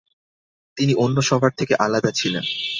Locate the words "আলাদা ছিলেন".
1.75-2.45